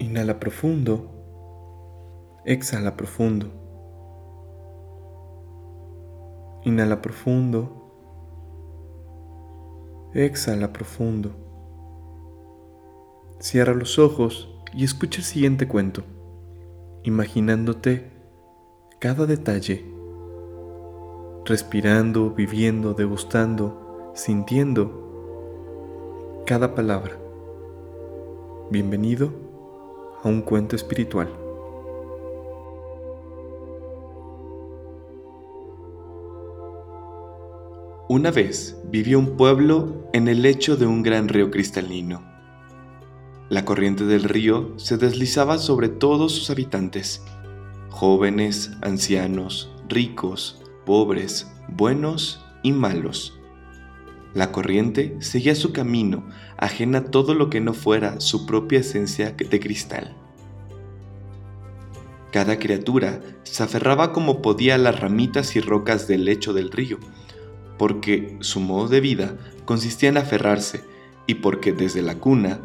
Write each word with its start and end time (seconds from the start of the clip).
Inhala 0.00 0.40
profundo. 0.40 1.10
Exhala 2.46 2.96
profundo. 2.96 3.50
Inhala 6.64 7.02
profundo. 7.02 7.68
Exhala 10.14 10.72
profundo. 10.72 11.32
Cierra 13.40 13.74
los 13.74 13.98
ojos 13.98 14.48
y 14.72 14.84
escucha 14.84 15.18
el 15.18 15.24
siguiente 15.24 15.68
cuento, 15.68 16.02
imaginándote 17.02 18.10
cada 19.00 19.26
detalle, 19.26 19.84
respirando, 21.44 22.30
viviendo, 22.30 22.94
degustando, 22.94 24.12
sintiendo 24.14 26.42
cada 26.46 26.74
palabra. 26.74 27.18
Bienvenido 28.70 29.49
a 30.22 30.28
un 30.28 30.42
cuento 30.42 30.76
espiritual. 30.76 31.28
Una 38.08 38.30
vez 38.30 38.76
vivió 38.90 39.18
un 39.18 39.36
pueblo 39.36 40.08
en 40.12 40.28
el 40.28 40.42
lecho 40.42 40.76
de 40.76 40.86
un 40.86 41.02
gran 41.02 41.28
río 41.28 41.50
cristalino. 41.50 42.22
La 43.48 43.64
corriente 43.64 44.04
del 44.04 44.24
río 44.24 44.78
se 44.78 44.96
deslizaba 44.96 45.58
sobre 45.58 45.88
todos 45.88 46.32
sus 46.34 46.50
habitantes, 46.50 47.22
jóvenes, 47.88 48.72
ancianos, 48.82 49.72
ricos, 49.88 50.60
pobres, 50.84 51.50
buenos 51.68 52.44
y 52.62 52.72
malos. 52.72 53.39
La 54.34 54.52
corriente 54.52 55.16
seguía 55.18 55.54
su 55.54 55.72
camino, 55.72 56.28
ajena 56.56 56.98
a 56.98 57.04
todo 57.04 57.34
lo 57.34 57.50
que 57.50 57.60
no 57.60 57.74
fuera 57.74 58.20
su 58.20 58.46
propia 58.46 58.80
esencia 58.80 59.32
de 59.32 59.60
cristal. 59.60 60.16
Cada 62.30 62.60
criatura 62.60 63.20
se 63.42 63.64
aferraba 63.64 64.12
como 64.12 64.40
podía 64.40 64.76
a 64.76 64.78
las 64.78 65.00
ramitas 65.00 65.56
y 65.56 65.60
rocas 65.60 66.06
del 66.06 66.24
lecho 66.24 66.52
del 66.52 66.70
río, 66.70 66.98
porque 67.76 68.36
su 68.40 68.60
modo 68.60 68.86
de 68.86 69.00
vida 69.00 69.36
consistía 69.64 70.10
en 70.10 70.18
aferrarse 70.18 70.84
y 71.26 71.34
porque 71.36 71.72
desde 71.72 72.02
la 72.02 72.16
cuna 72.16 72.60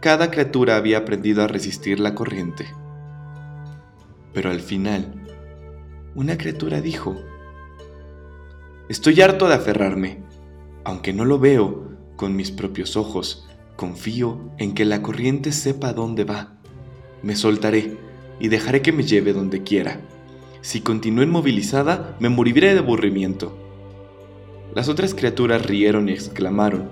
cada 0.00 0.30
criatura 0.30 0.76
había 0.76 0.98
aprendido 0.98 1.42
a 1.42 1.48
resistir 1.48 1.98
la 1.98 2.14
corriente. 2.14 2.66
Pero 4.32 4.50
al 4.50 4.60
final, 4.60 5.20
una 6.14 6.38
criatura 6.38 6.80
dijo, 6.80 7.16
Estoy 8.88 9.20
harto 9.20 9.48
de 9.48 9.54
aferrarme, 9.54 10.22
aunque 10.88 11.12
no 11.12 11.26
lo 11.26 11.38
veo 11.38 11.84
con 12.16 12.34
mis 12.34 12.50
propios 12.50 12.96
ojos, 12.96 13.46
confío 13.76 14.52
en 14.56 14.72
que 14.72 14.86
la 14.86 15.02
corriente 15.02 15.52
sepa 15.52 15.92
dónde 15.92 16.24
va. 16.24 16.54
Me 17.22 17.36
soltaré 17.36 17.98
y 18.40 18.48
dejaré 18.48 18.80
que 18.80 18.92
me 18.92 19.02
lleve 19.02 19.34
donde 19.34 19.62
quiera. 19.62 20.00
Si 20.62 20.80
continúo 20.80 21.22
inmovilizada, 21.22 22.16
me 22.20 22.30
moriré 22.30 22.72
de 22.72 22.80
aburrimiento. 22.80 23.54
Las 24.74 24.88
otras 24.88 25.14
criaturas 25.14 25.66
rieron 25.66 26.08
y 26.08 26.12
exclamaron, 26.12 26.88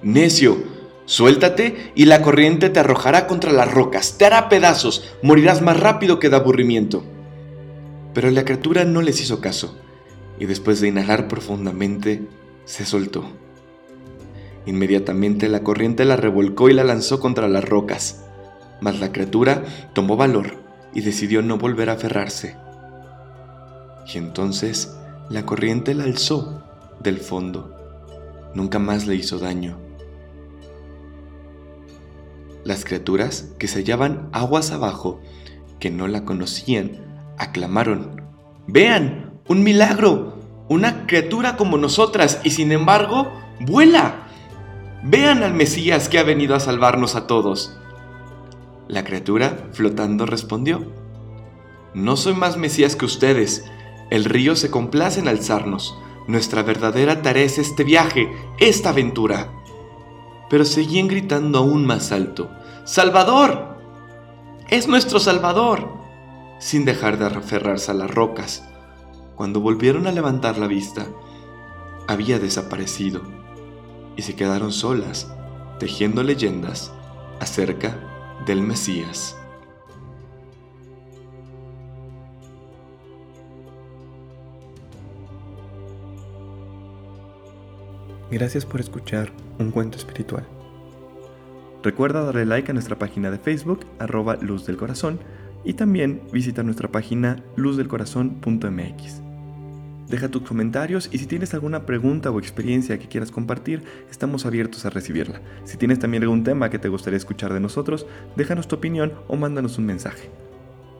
Necio, 0.00 0.56
Suéltate 1.04 1.90
y 1.96 2.04
la 2.04 2.22
corriente 2.22 2.70
te 2.70 2.78
arrojará 2.78 3.26
contra 3.26 3.50
las 3.50 3.68
rocas, 3.68 4.16
te 4.16 4.26
hará 4.26 4.48
pedazos, 4.48 5.12
morirás 5.24 5.60
más 5.60 5.80
rápido 5.80 6.20
que 6.20 6.28
de 6.30 6.36
aburrimiento. 6.36 7.02
Pero 8.14 8.30
la 8.30 8.44
criatura 8.44 8.84
no 8.84 9.02
les 9.02 9.20
hizo 9.20 9.40
caso, 9.40 9.76
y 10.38 10.46
después 10.46 10.80
de 10.80 10.86
inhalar 10.86 11.26
profundamente, 11.26 12.28
se 12.68 12.84
soltó. 12.84 13.24
Inmediatamente 14.66 15.48
la 15.48 15.64
corriente 15.64 16.04
la 16.04 16.16
revolcó 16.16 16.68
y 16.68 16.74
la 16.74 16.84
lanzó 16.84 17.18
contra 17.18 17.48
las 17.48 17.64
rocas, 17.64 18.24
mas 18.82 19.00
la 19.00 19.10
criatura 19.10 19.64
tomó 19.94 20.16
valor 20.16 20.58
y 20.92 21.00
decidió 21.00 21.40
no 21.40 21.56
volver 21.56 21.88
a 21.88 21.94
aferrarse. 21.94 22.56
Y 24.12 24.18
entonces 24.18 24.94
la 25.30 25.46
corriente 25.46 25.94
la 25.94 26.04
alzó 26.04 26.62
del 27.00 27.18
fondo. 27.18 27.74
Nunca 28.54 28.78
más 28.78 29.06
le 29.06 29.14
hizo 29.14 29.38
daño 29.38 29.88
las 32.68 32.84
criaturas 32.84 33.54
que 33.58 33.66
se 33.66 33.78
hallaban 33.78 34.28
aguas 34.32 34.72
abajo, 34.72 35.20
que 35.80 35.90
no 35.90 36.06
la 36.06 36.24
conocían, 36.24 36.92
aclamaron, 37.38 38.22
Vean, 38.66 39.40
un 39.48 39.62
milagro, 39.62 40.37
una 40.68 41.06
criatura 41.06 41.56
como 41.56 41.78
nosotras 41.78 42.40
y 42.44 42.50
sin 42.50 42.72
embargo, 42.72 43.32
vuela. 43.60 44.26
Vean 45.02 45.42
al 45.42 45.54
Mesías 45.54 46.08
que 46.08 46.18
ha 46.18 46.22
venido 46.22 46.54
a 46.54 46.60
salvarnos 46.60 47.14
a 47.14 47.26
todos. 47.26 47.78
La 48.88 49.04
criatura, 49.04 49.68
flotando, 49.72 50.26
respondió, 50.26 50.86
No 51.94 52.16
soy 52.16 52.34
más 52.34 52.56
Mesías 52.56 52.96
que 52.96 53.04
ustedes. 53.04 53.64
El 54.10 54.24
río 54.24 54.56
se 54.56 54.70
complace 54.70 55.20
en 55.20 55.28
alzarnos. 55.28 55.96
Nuestra 56.26 56.62
verdadera 56.62 57.22
tarea 57.22 57.44
es 57.44 57.58
este 57.58 57.84
viaje, 57.84 58.30
esta 58.58 58.90
aventura. 58.90 59.50
Pero 60.50 60.64
seguían 60.64 61.08
gritando 61.08 61.58
aún 61.58 61.86
más 61.86 62.12
alto, 62.12 62.50
Salvador. 62.84 63.78
Es 64.68 64.88
nuestro 64.88 65.20
Salvador. 65.20 65.96
Sin 66.58 66.84
dejar 66.84 67.18
de 67.18 67.26
aferrarse 67.26 67.90
a 67.90 67.94
las 67.94 68.10
rocas. 68.10 68.68
Cuando 69.38 69.60
volvieron 69.60 70.08
a 70.08 70.12
levantar 70.12 70.58
la 70.58 70.66
vista, 70.66 71.06
había 72.08 72.40
desaparecido 72.40 73.22
y 74.16 74.22
se 74.22 74.34
quedaron 74.34 74.72
solas, 74.72 75.32
tejiendo 75.78 76.24
leyendas 76.24 76.92
acerca 77.38 77.96
del 78.46 78.62
Mesías. 78.62 79.36
Gracias 88.32 88.66
por 88.66 88.80
escuchar 88.80 89.30
un 89.60 89.70
cuento 89.70 89.98
espiritual. 89.98 90.48
Recuerda 91.84 92.24
darle 92.24 92.44
like 92.44 92.72
a 92.72 92.74
nuestra 92.74 92.98
página 92.98 93.30
de 93.30 93.38
Facebook, 93.38 93.86
arroba 94.00 94.34
Luz 94.34 94.66
del 94.66 94.76
Corazón, 94.76 95.20
y 95.64 95.74
también 95.74 96.22
visita 96.32 96.64
nuestra 96.64 96.88
página 96.88 97.44
luzdelcorazón.mx. 97.54 99.27
Deja 100.08 100.28
tus 100.28 100.42
comentarios 100.42 101.10
y 101.12 101.18
si 101.18 101.26
tienes 101.26 101.52
alguna 101.52 101.84
pregunta 101.84 102.30
o 102.30 102.38
experiencia 102.38 102.98
que 102.98 103.08
quieras 103.08 103.30
compartir, 103.30 103.82
estamos 104.10 104.46
abiertos 104.46 104.86
a 104.86 104.90
recibirla. 104.90 105.42
Si 105.64 105.76
tienes 105.76 105.98
también 105.98 106.22
algún 106.22 106.44
tema 106.44 106.70
que 106.70 106.78
te 106.78 106.88
gustaría 106.88 107.18
escuchar 107.18 107.52
de 107.52 107.60
nosotros, 107.60 108.06
déjanos 108.34 108.68
tu 108.68 108.76
opinión 108.76 109.12
o 109.28 109.36
mándanos 109.36 109.76
un 109.76 109.84
mensaje. 109.84 110.30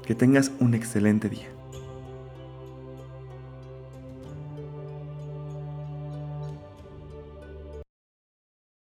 Que 0.06 0.14
tengas 0.14 0.52
un 0.60 0.74
excelente 0.74 1.30
día. 1.30 1.57